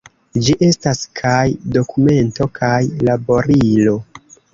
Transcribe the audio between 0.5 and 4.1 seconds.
estas kaj dokumento kaj laborilo.